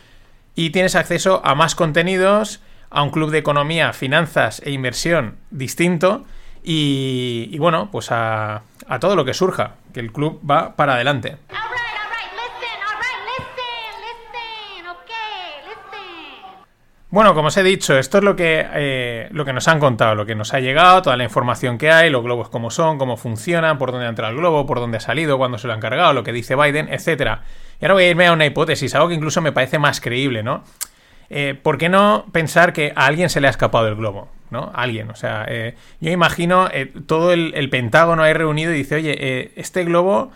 y 0.56 0.72
tienes 0.72 0.96
acceso 0.96 1.42
a 1.46 1.54
más 1.54 1.76
contenidos, 1.76 2.62
a 2.90 3.04
un 3.04 3.12
club 3.12 3.30
de 3.30 3.38
economía, 3.38 3.94
finanzas 3.94 4.62
e 4.66 4.72
inversión 4.72 5.36
distinto 5.52 6.26
y, 6.70 7.48
y 7.50 7.58
bueno, 7.60 7.90
pues 7.90 8.12
a, 8.12 8.62
a 8.88 9.00
todo 9.00 9.16
lo 9.16 9.24
que 9.24 9.34
surja, 9.34 9.76
que 9.94 10.02
el 10.02 10.12
club 10.12 10.42
va 10.50 10.76
para 10.76 10.96
adelante. 10.96 11.38
Bueno, 17.10 17.34
como 17.34 17.48
os 17.48 17.56
he 17.56 17.64
dicho, 17.64 17.98
esto 17.98 18.18
es 18.18 18.24
lo 18.26 18.36
que, 18.36 18.68
eh, 18.74 19.30
lo 19.32 19.46
que 19.46 19.54
nos 19.54 19.70
han 19.70 19.80
contado, 19.80 20.14
lo 20.14 20.26
que 20.26 20.36
nos 20.36 20.54
ha 20.54 20.60
llegado, 20.60 21.02
toda 21.02 21.16
la 21.16 21.24
información 21.24 21.78
que 21.78 21.90
hay, 21.90 22.10
los 22.10 22.22
globos 22.22 22.50
cómo 22.50 22.70
son, 22.70 22.98
cómo 22.98 23.16
funcionan, 23.16 23.78
por 23.78 23.94
dónde 23.94 24.06
ha 24.06 24.10
entrado 24.10 24.34
el 24.34 24.38
globo, 24.38 24.66
por 24.66 24.82
dónde 24.82 24.98
ha 24.98 25.00
salido, 25.00 25.38
cuándo 25.38 25.58
se 25.58 25.68
lo 25.68 25.74
han 25.74 25.80
cargado, 25.80 26.12
lo 26.12 26.26
que 26.26 26.34
dice 26.34 26.58
Biden, 26.58 26.90
etcétera. 26.92 27.44
Y 27.80 27.86
ahora 27.86 27.94
voy 27.94 28.04
a 28.04 28.10
irme 28.10 28.28
a 28.28 28.34
una 28.34 28.46
hipótesis, 28.46 28.94
algo 28.94 29.08
que 29.08 29.14
incluso 29.14 29.40
me 29.40 29.54
parece 29.54 29.80
más 29.80 30.02
creíble, 30.02 30.44
¿no? 30.44 30.66
Eh, 31.30 31.58
¿Por 31.64 31.78
qué 31.78 31.88
no 31.88 32.26
pensar 32.34 32.74
que 32.74 32.92
a 32.94 33.06
alguien 33.06 33.30
se 33.30 33.40
le 33.40 33.48
ha 33.48 33.52
escapado 33.52 33.88
el 33.88 33.96
globo? 33.96 34.28
¿No? 34.50 34.72
Alguien. 34.74 35.10
O 35.10 35.16
sea, 35.16 35.46
eh, 35.50 35.76
yo 36.00 36.10
imagino 36.12 36.70
eh, 36.72 36.86
todo 37.06 37.34
el, 37.34 37.70
Pentágono 37.70 38.24
ahí 38.24 38.34
reunido 38.34 38.72
y 38.74 38.78
dice, 38.78 38.96
oye, 38.96 39.16
eh, 39.20 39.52
este 39.58 39.84
globo 39.84 40.32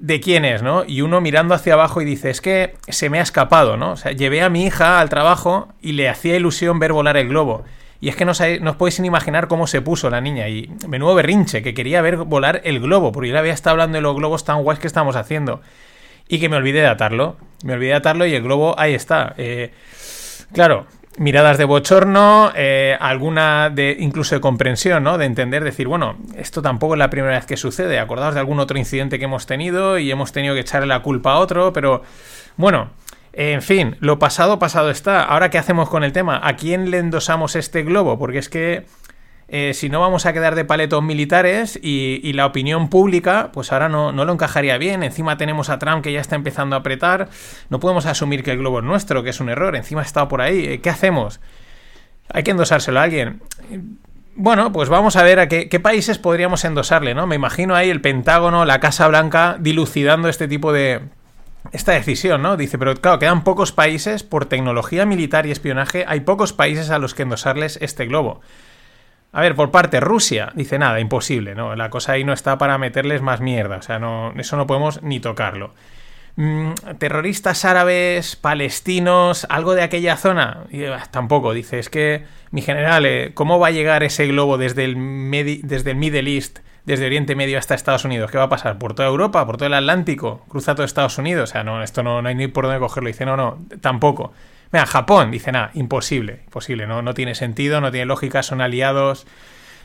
de 0.00 0.18
quién 0.20 0.44
es, 0.44 0.60
¿no? 0.62 0.84
Y 0.84 1.02
uno 1.02 1.20
mirando 1.20 1.54
hacia 1.54 1.74
abajo 1.74 2.02
y 2.02 2.04
dice, 2.04 2.30
es 2.30 2.40
que 2.40 2.74
se 2.88 3.10
me 3.10 3.20
ha 3.20 3.22
escapado, 3.22 3.76
¿no? 3.76 3.92
O 3.92 3.96
sea, 3.96 4.10
llevé 4.10 4.42
a 4.42 4.48
mi 4.50 4.64
hija 4.64 4.98
al 5.00 5.08
trabajo 5.08 5.68
y 5.80 5.92
le 5.92 6.08
hacía 6.08 6.34
ilusión 6.36 6.80
ver 6.80 6.92
volar 6.92 7.16
el 7.16 7.28
globo. 7.28 7.62
Y 8.00 8.08
es 8.08 8.16
que 8.16 8.24
no, 8.24 8.32
sabéis- 8.34 8.60
no 8.60 8.72
os 8.72 8.76
podéis 8.76 8.98
imaginar 8.98 9.46
cómo 9.46 9.68
se 9.68 9.80
puso 9.80 10.10
la 10.10 10.20
niña. 10.20 10.48
Y 10.48 10.68
menudo 10.88 11.14
berrinche, 11.14 11.62
que 11.62 11.74
quería 11.74 12.02
ver 12.02 12.16
volar 12.16 12.60
el 12.64 12.80
globo, 12.80 13.12
porque 13.12 13.28
yo 13.28 13.34
le 13.34 13.38
había 13.38 13.52
estado 13.54 13.74
hablando 13.74 13.96
de 13.96 14.02
los 14.02 14.16
globos 14.16 14.44
tan 14.44 14.62
guays 14.64 14.80
que 14.80 14.88
estamos 14.88 15.14
haciendo. 15.14 15.62
Y 16.28 16.40
que 16.40 16.48
me 16.48 16.56
olvidé 16.56 16.80
de 16.80 16.88
atarlo. 16.88 17.36
Me 17.62 17.74
olvidé 17.74 17.90
de 17.90 17.96
atarlo 17.96 18.26
y 18.26 18.34
el 18.34 18.42
globo 18.42 18.74
ahí 18.78 18.94
está. 18.94 19.34
Claro, 20.52 20.86
miradas 21.18 21.58
de 21.58 21.64
bochorno, 21.64 22.52
eh, 22.54 22.96
alguna 23.00 23.70
de 23.70 23.96
incluso 23.98 24.34
de 24.34 24.40
comprensión, 24.40 25.04
¿no? 25.04 25.18
De 25.18 25.26
entender, 25.26 25.64
decir, 25.64 25.86
bueno, 25.86 26.16
esto 26.36 26.62
tampoco 26.62 26.94
es 26.94 26.98
la 26.98 27.10
primera 27.10 27.34
vez 27.34 27.46
que 27.46 27.56
sucede. 27.56 27.98
Acordaos 27.98 28.34
de 28.34 28.40
algún 28.40 28.60
otro 28.60 28.78
incidente 28.78 29.18
que 29.18 29.26
hemos 29.26 29.46
tenido 29.46 29.98
y 29.98 30.10
hemos 30.10 30.32
tenido 30.32 30.54
que 30.54 30.60
echarle 30.60 30.88
la 30.88 31.02
culpa 31.02 31.32
a 31.32 31.38
otro, 31.38 31.72
pero 31.72 32.02
bueno. 32.56 32.90
En 33.36 33.62
fin, 33.62 33.96
lo 33.98 34.20
pasado, 34.20 34.60
pasado 34.60 34.90
está. 34.90 35.24
Ahora, 35.24 35.50
¿qué 35.50 35.58
hacemos 35.58 35.88
con 35.88 36.04
el 36.04 36.12
tema? 36.12 36.40
¿A 36.44 36.54
quién 36.54 36.92
le 36.92 36.98
endosamos 36.98 37.56
este 37.56 37.82
globo? 37.82 38.16
Porque 38.16 38.38
es 38.38 38.48
que 38.48 38.86
eh, 39.56 39.72
si 39.72 39.88
no 39.88 40.00
vamos 40.00 40.26
a 40.26 40.32
quedar 40.32 40.56
de 40.56 40.64
paletos 40.64 41.00
militares 41.00 41.78
y, 41.80 42.32
la 42.32 42.44
opinión 42.44 42.88
pública, 42.88 43.50
pues 43.52 43.70
ahora 43.70 43.88
no, 43.88 44.10
no 44.10 44.24
lo 44.24 44.32
encajaría 44.32 44.78
bien. 44.78 45.04
Encima 45.04 45.36
tenemos 45.36 45.70
a 45.70 45.78
Trump 45.78 46.02
que 46.02 46.12
ya 46.12 46.20
está 46.20 46.34
empezando 46.34 46.74
a 46.74 46.80
apretar. 46.80 47.28
No 47.70 47.78
podemos 47.78 48.04
asumir 48.06 48.42
que 48.42 48.50
el 48.50 48.58
globo 48.58 48.80
es 48.80 48.84
nuestro, 48.84 49.22
que 49.22 49.30
es 49.30 49.38
un 49.38 49.48
error. 49.50 49.76
Encima 49.76 50.02
estado 50.02 50.26
por 50.26 50.40
ahí. 50.40 50.64
Eh, 50.64 50.80
¿Qué 50.80 50.90
hacemos? 50.90 51.38
Hay 52.32 52.42
que 52.42 52.50
endosárselo 52.50 52.98
a 52.98 53.04
alguien. 53.04 53.42
Bueno, 54.34 54.72
pues 54.72 54.88
vamos 54.88 55.14
a 55.14 55.22
ver 55.22 55.38
a 55.38 55.46
qué, 55.46 55.68
qué 55.68 55.78
países 55.78 56.18
podríamos 56.18 56.64
endosarle, 56.64 57.14
¿no? 57.14 57.28
Me 57.28 57.36
imagino 57.36 57.76
ahí 57.76 57.90
el 57.90 58.00
Pentágono, 58.00 58.64
la 58.64 58.80
Casa 58.80 59.06
Blanca, 59.06 59.56
dilucidando 59.60 60.28
este 60.28 60.48
tipo 60.48 60.72
de, 60.72 61.00
esta 61.70 61.92
decisión, 61.92 62.42
¿no? 62.42 62.56
Dice, 62.56 62.76
pero 62.76 62.92
claro, 62.96 63.20
quedan 63.20 63.44
pocos 63.44 63.70
países 63.70 64.24
por 64.24 64.46
tecnología 64.46 65.06
militar 65.06 65.46
y 65.46 65.52
espionaje, 65.52 66.04
hay 66.08 66.20
pocos 66.20 66.52
países 66.52 66.90
a 66.90 66.98
los 66.98 67.14
que 67.14 67.22
endosarles 67.22 67.78
este 67.80 68.06
globo. 68.06 68.40
A 69.34 69.40
ver, 69.40 69.56
por 69.56 69.72
parte 69.72 69.98
Rusia, 69.98 70.52
dice 70.54 70.78
nada, 70.78 71.00
imposible, 71.00 71.56
¿no? 71.56 71.74
La 71.74 71.90
cosa 71.90 72.12
ahí 72.12 72.22
no 72.22 72.32
está 72.32 72.56
para 72.56 72.78
meterles 72.78 73.20
más 73.20 73.40
mierda, 73.40 73.78
o 73.78 73.82
sea, 73.82 73.98
no, 73.98 74.32
eso 74.36 74.56
no 74.56 74.68
podemos 74.68 75.02
ni 75.02 75.18
tocarlo. 75.18 75.74
Mm, 76.36 76.74
terroristas 76.98 77.64
árabes, 77.64 78.36
palestinos, 78.36 79.44
algo 79.50 79.74
de 79.74 79.82
aquella 79.82 80.16
zona, 80.16 80.66
ah, 80.92 81.06
tampoco, 81.10 81.52
dice, 81.52 81.80
es 81.80 81.90
que, 81.90 82.24
mi 82.52 82.62
general, 82.62 83.06
eh, 83.06 83.32
¿cómo 83.34 83.58
va 83.58 83.68
a 83.68 83.72
llegar 83.72 84.04
ese 84.04 84.28
globo 84.28 84.56
desde 84.56 84.84
el, 84.84 84.94
desde 85.64 85.90
el 85.90 85.96
Middle 85.96 86.32
East, 86.32 86.60
desde 86.84 87.06
Oriente 87.06 87.34
Medio 87.34 87.58
hasta 87.58 87.74
Estados 87.74 88.04
Unidos? 88.04 88.30
¿Qué 88.30 88.38
va 88.38 88.44
a 88.44 88.48
pasar? 88.48 88.78
¿Por 88.78 88.94
toda 88.94 89.08
Europa? 89.08 89.44
¿Por 89.46 89.56
todo 89.56 89.66
el 89.66 89.74
Atlántico? 89.74 90.44
¿Cruza 90.48 90.76
todo 90.76 90.86
Estados 90.86 91.18
Unidos? 91.18 91.50
O 91.50 91.52
sea, 91.52 91.64
no, 91.64 91.82
esto 91.82 92.04
no, 92.04 92.22
no 92.22 92.28
hay 92.28 92.36
ni 92.36 92.46
por 92.46 92.66
dónde 92.66 92.78
cogerlo. 92.78 93.08
Dice, 93.08 93.26
no, 93.26 93.36
no, 93.36 93.58
tampoco. 93.80 94.32
Mira, 94.74 94.86
Japón, 94.86 95.30
dice, 95.30 95.52
nada, 95.52 95.70
imposible, 95.74 96.40
imposible, 96.46 96.88
no, 96.88 97.00
no 97.00 97.14
tiene 97.14 97.36
sentido, 97.36 97.80
no 97.80 97.92
tiene 97.92 98.06
lógica, 98.06 98.42
son 98.42 98.60
aliados 98.60 99.24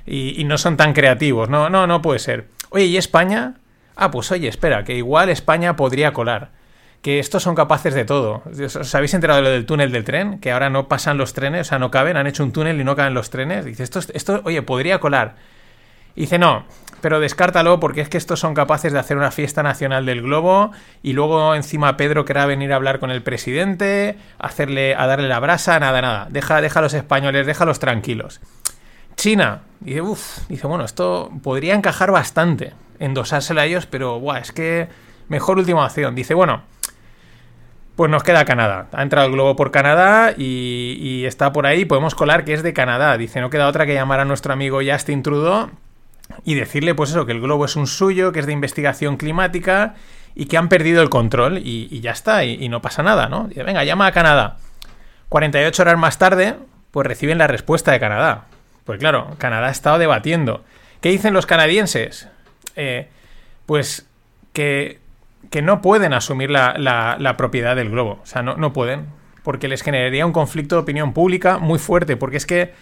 y, 0.08 0.42
y 0.42 0.46
no 0.46 0.58
son 0.58 0.78
tan 0.78 0.94
creativos, 0.94 1.48
no, 1.48 1.70
no, 1.70 1.86
no 1.86 2.02
puede 2.02 2.18
ser. 2.18 2.48
Oye, 2.72 2.86
¿y 2.86 2.98
España? 2.98 3.54
Ah, 3.96 4.10
pues 4.10 4.32
oye, 4.32 4.48
espera, 4.48 4.84
que 4.84 4.96
igual 4.96 5.30
España 5.30 5.76
podría 5.76 6.12
colar. 6.12 6.50
Que 7.04 7.20
estos 7.20 7.44
son 7.44 7.54
capaces 7.54 7.94
de 7.94 8.04
todo. 8.04 8.42
¿Os 8.52 8.76
os 8.76 8.96
habéis 8.96 9.14
enterado 9.14 9.38
de 9.38 9.44
lo 9.44 9.52
del 9.52 9.68
túnel 9.68 9.92
del 9.92 10.06
tren? 10.06 10.40
Que 10.40 10.52
ahora 10.52 10.72
no 10.72 10.88
pasan 10.88 11.20
los 11.20 11.34
trenes, 11.34 11.68
o 11.68 11.70
sea, 11.70 11.78
no 11.78 11.92
caben, 11.92 12.18
han 12.18 12.26
hecho 12.26 12.44
un 12.44 12.52
túnel 12.52 12.82
y 12.82 12.84
no 12.84 12.96
caben 12.96 13.14
los 13.14 13.30
trenes. 13.30 13.66
Dice, 13.66 13.84
esto, 13.84 14.00
esto 14.12 14.42
oye, 14.44 14.64
podría 14.64 15.00
colar. 15.00 15.36
Dice, 16.20 16.38
no, 16.38 16.66
pero 17.00 17.22
descártalo 17.22 17.80
porque 17.80 18.02
es 18.02 18.10
que 18.10 18.18
estos 18.18 18.42
son 18.42 18.54
capaces 18.54 18.92
de 18.92 19.00
hacer 19.00 19.16
una 19.16 19.32
fiesta 19.32 19.64
nacional 19.64 20.06
del 20.06 20.22
globo 20.22 20.72
y 21.02 21.14
luego 21.14 21.56
encima 21.56 21.96
Pedro 21.96 22.26
querrá 22.26 22.46
venir 22.46 22.74
a 22.74 22.76
hablar 22.76 23.00
con 23.00 23.10
el 23.10 23.24
presidente, 23.24 24.18
hacerle, 24.38 24.96
a 24.96 25.08
darle 25.08 25.30
la 25.30 25.40
brasa, 25.40 25.80
nada, 25.80 26.02
nada. 26.02 26.28
Deja, 26.30 26.60
deja 26.60 26.80
a 26.80 26.82
los 26.82 26.94
españoles, 26.94 27.48
déjalos 27.48 27.80
tranquilos. 27.80 28.42
China, 29.16 29.62
dice, 29.80 30.02
uff, 30.02 30.40
dice, 30.50 30.68
bueno, 30.68 30.84
esto 30.84 31.32
podría 31.42 31.74
encajar 31.74 32.12
bastante, 32.12 32.74
endosárselo 33.00 33.62
a 33.62 33.66
ellos, 33.66 33.86
pero 33.86 34.20
buah, 34.20 34.40
es 34.40 34.52
que 34.52 34.90
mejor 35.30 35.58
última 35.58 35.86
opción. 35.86 36.16
Dice, 36.16 36.34
bueno, 36.34 36.64
pues 37.96 38.12
nos 38.12 38.24
queda 38.24 38.44
Canadá. 38.44 38.88
Ha 38.92 39.04
entrado 39.04 39.28
el 39.28 39.32
globo 39.32 39.56
por 39.56 39.72
Canadá 39.72 40.34
y, 40.38 40.98
y 41.00 41.26
está 41.26 41.54
por 41.54 41.66
ahí. 41.66 41.86
Podemos 41.86 42.14
colar 42.14 42.44
que 42.44 42.54
es 42.56 42.62
de 42.62 42.74
Canadá. 42.74 43.18
Dice, 43.18 43.40
no 43.40 43.50
queda 43.50 43.70
otra 43.70 43.86
que 43.86 43.94
llamar 43.94 44.20
a 44.20 44.26
nuestro 44.26 44.52
amigo 44.52 44.82
Justin 44.86 45.24
Trudeau 45.24 45.70
y 46.46 46.56
decirle, 46.56 46.96
pues 46.96 47.10
eso, 47.12 47.26
que 47.26 47.32
el 47.32 47.42
globo 47.42 47.66
es 47.66 47.76
un 47.76 47.88
suyo, 47.88 48.32
que 48.32 48.40
es 48.40 48.46
de 48.46 48.54
investigación 48.54 49.18
climática 49.18 49.96
y 50.36 50.46
que 50.46 50.58
han 50.58 50.70
perdido 50.70 51.02
el 51.02 51.10
control 51.10 51.58
y, 51.58 52.00
ya 52.02 52.12
está, 52.12 52.44
y, 52.46 52.70
no 52.70 52.82
pasa 52.82 53.04
nada, 53.04 53.28
¿no? 53.28 53.48
Dice, 53.48 53.64
venga, 53.64 53.84
llama 53.84 54.06
a 54.08 54.12
Canadá. 54.12 54.58
48 55.30 55.82
horas 55.82 55.98
más 55.98 56.18
tarde, 56.18 56.56
pues 56.92 57.06
reciben 57.08 57.38
la 57.38 57.48
respuesta 57.48 57.92
de 57.92 58.00
Canadá. 58.00 58.46
Pues 58.86 59.00
claro, 59.00 59.36
Canadá 59.38 59.68
ha 59.68 59.72
estado 59.72 59.98
debatiendo. 60.00 60.64
¿Qué 61.02 61.10
dicen 61.10 61.34
los 61.34 61.46
canadienses? 61.46 62.28
Eh, 62.76 63.08
pues 63.66 64.08
que, 64.54 65.00
que 65.52 65.62
no 65.62 65.82
pueden 65.82 66.14
asumir 66.14 66.50
la, 66.50 66.76
la- 66.78 67.18
la 67.20 67.38
propiedad 67.38 67.76
del 67.76 67.90
globo. 67.90 68.20
O 68.24 68.26
sea, 68.26 68.42
no, 68.42 68.56
no 68.56 68.74
pueden. 68.74 69.08
Porque 69.44 69.68
les 69.68 69.82
generaría 69.84 70.26
un 70.26 70.32
conflicto 70.34 70.76
de 70.76 70.82
opinión 70.82 71.14
pública 71.14 71.58
muy 71.60 71.78
fuerte. 71.80 72.18
Porque 72.18 72.38
es 72.38 72.46
que 72.46 72.74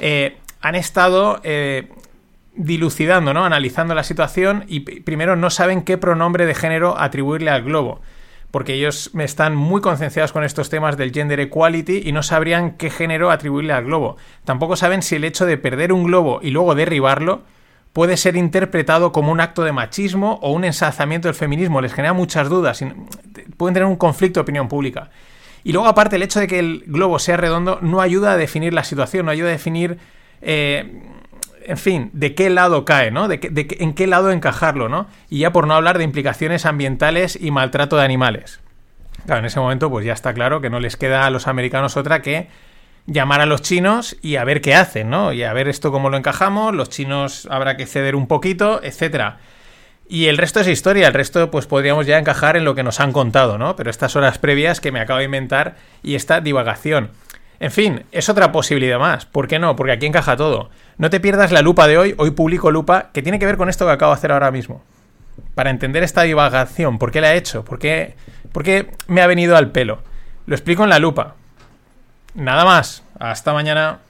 eh, 0.00 0.36
han 0.60 0.74
estado 0.74 1.40
eh, 1.44 1.88
dilucidando, 2.54 3.32
¿no? 3.34 3.44
Analizando 3.44 3.94
la 3.94 4.04
situación 4.04 4.64
y 4.68 4.80
primero 4.80 5.36
no 5.36 5.50
saben 5.50 5.82
qué 5.82 5.98
pronombre 5.98 6.46
de 6.46 6.54
género 6.54 6.98
atribuirle 6.98 7.50
al 7.50 7.62
globo. 7.62 8.00
Porque 8.50 8.74
ellos 8.74 9.10
están 9.18 9.56
muy 9.56 9.80
concienciados 9.80 10.32
con 10.32 10.44
estos 10.44 10.68
temas 10.68 10.98
del 10.98 11.12
gender 11.12 11.40
equality 11.40 12.02
y 12.04 12.12
no 12.12 12.22
sabrían 12.22 12.72
qué 12.72 12.90
género 12.90 13.30
atribuirle 13.30 13.72
al 13.72 13.84
globo. 13.84 14.16
Tampoco 14.44 14.76
saben 14.76 15.00
si 15.02 15.16
el 15.16 15.24
hecho 15.24 15.46
de 15.46 15.56
perder 15.56 15.92
un 15.92 16.04
globo 16.04 16.40
y 16.42 16.50
luego 16.50 16.74
derribarlo 16.74 17.42
puede 17.92 18.16
ser 18.16 18.36
interpretado 18.36 19.12
como 19.12 19.32
un 19.32 19.40
acto 19.40 19.64
de 19.64 19.72
machismo 19.72 20.38
o 20.42 20.52
un 20.52 20.64
ensalzamiento 20.64 21.28
del 21.28 21.34
feminismo. 21.34 21.80
Les 21.80 21.94
genera 21.94 22.12
muchas 22.12 22.48
dudas. 22.48 22.84
Pueden 23.56 23.74
tener 23.74 23.86
un 23.86 23.96
conflicto 23.96 24.40
de 24.40 24.42
opinión 24.42 24.68
pública. 24.68 25.10
Y 25.64 25.72
luego, 25.72 25.86
aparte, 25.86 26.16
el 26.16 26.22
hecho 26.22 26.40
de 26.40 26.46
que 26.46 26.58
el 26.58 26.84
globo 26.86 27.18
sea 27.18 27.36
redondo 27.36 27.78
no 27.82 28.00
ayuda 28.00 28.32
a 28.32 28.36
definir 28.36 28.72
la 28.74 28.84
situación, 28.84 29.26
no 29.26 29.32
ayuda 29.32 29.48
a 29.48 29.52
definir, 29.52 29.98
eh, 30.40 31.02
en 31.66 31.78
fin, 31.78 32.10
de 32.12 32.34
qué 32.34 32.50
lado 32.50 32.84
cae, 32.84 33.10
¿no? 33.10 33.28
De, 33.28 33.38
de 33.38 33.76
en 33.80 33.94
qué 33.94 34.06
lado 34.06 34.30
encajarlo, 34.30 34.88
¿no? 34.88 35.06
Y 35.28 35.40
ya 35.40 35.52
por 35.52 35.66
no 35.66 35.74
hablar 35.74 35.98
de 35.98 36.04
implicaciones 36.04 36.66
ambientales 36.66 37.38
y 37.40 37.50
maltrato 37.50 37.96
de 37.96 38.04
animales. 38.04 38.60
Claro, 39.26 39.40
en 39.40 39.46
ese 39.46 39.60
momento, 39.60 39.90
pues 39.90 40.04
ya 40.04 40.12
está 40.12 40.34
claro 40.34 40.60
que 40.60 40.70
no 40.70 40.80
les 40.80 40.96
queda 40.96 41.26
a 41.26 41.30
los 41.30 41.46
americanos 41.46 41.96
otra 41.96 42.22
que 42.22 42.48
llamar 43.06 43.40
a 43.40 43.46
los 43.46 43.62
chinos 43.62 44.16
y 44.22 44.36
a 44.36 44.44
ver 44.44 44.60
qué 44.60 44.74
hacen, 44.74 45.10
¿no? 45.10 45.32
Y 45.32 45.42
a 45.42 45.52
ver 45.52 45.68
esto 45.68 45.92
cómo 45.92 46.10
lo 46.10 46.16
encajamos, 46.16 46.74
los 46.74 46.88
chinos 46.88 47.48
habrá 47.50 47.76
que 47.76 47.86
ceder 47.86 48.16
un 48.16 48.26
poquito, 48.26 48.80
etcétera. 48.82 49.38
Y 50.08 50.26
el 50.26 50.38
resto 50.38 50.60
es 50.60 50.68
historia, 50.68 51.08
el 51.08 51.14
resto 51.14 51.50
pues 51.50 51.66
podríamos 51.66 52.06
ya 52.06 52.18
encajar 52.18 52.56
en 52.56 52.64
lo 52.64 52.74
que 52.74 52.82
nos 52.82 53.00
han 53.00 53.12
contado, 53.12 53.58
¿no? 53.58 53.76
Pero 53.76 53.90
estas 53.90 54.14
horas 54.16 54.38
previas 54.38 54.80
que 54.80 54.92
me 54.92 55.00
acabo 55.00 55.18
de 55.18 55.24
inventar 55.24 55.76
y 56.02 56.16
esta 56.16 56.40
divagación. 56.40 57.10
En 57.62 57.70
fin, 57.70 58.04
es 58.10 58.28
otra 58.28 58.50
posibilidad 58.50 58.98
más. 58.98 59.24
¿Por 59.24 59.46
qué 59.46 59.60
no? 59.60 59.76
Porque 59.76 59.92
aquí 59.92 60.04
encaja 60.04 60.36
todo. 60.36 60.70
No 60.98 61.10
te 61.10 61.20
pierdas 61.20 61.52
la 61.52 61.62
lupa 61.62 61.86
de 61.86 61.96
hoy, 61.96 62.12
hoy 62.18 62.32
publico 62.32 62.72
lupa, 62.72 63.10
que 63.12 63.22
tiene 63.22 63.38
que 63.38 63.46
ver 63.46 63.56
con 63.56 63.68
esto 63.68 63.86
que 63.86 63.92
acabo 63.92 64.10
de 64.10 64.18
hacer 64.18 64.32
ahora 64.32 64.50
mismo. 64.50 64.82
Para 65.54 65.70
entender 65.70 66.02
esta 66.02 66.22
divagación, 66.22 66.98
¿por 66.98 67.12
qué 67.12 67.20
la 67.20 67.32
he 67.32 67.36
hecho? 67.36 67.64
¿Por 67.64 67.78
qué, 67.78 68.16
por 68.50 68.64
qué 68.64 68.90
me 69.06 69.22
ha 69.22 69.28
venido 69.28 69.56
al 69.56 69.70
pelo? 69.70 70.02
Lo 70.46 70.56
explico 70.56 70.82
en 70.82 70.90
la 70.90 70.98
lupa. 70.98 71.36
Nada 72.34 72.64
más. 72.64 73.04
Hasta 73.20 73.52
mañana. 73.52 74.00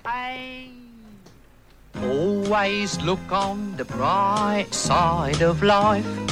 Always 2.00 3.02
look 3.02 3.20
on 3.30 3.76
the 3.76 3.84
bright 3.84 4.72
side 4.72 5.44
of 5.44 5.62
life. 5.62 6.31